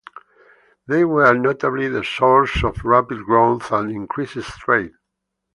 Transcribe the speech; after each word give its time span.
They 0.87 1.05
were 1.05 1.31
notably 1.35 1.87
the 1.87 2.03
source 2.03 2.63
of 2.63 2.83
rapid 2.83 3.23
growth 3.23 3.71
and 3.71 3.91
increased 3.91 4.47
trade. 4.59 4.93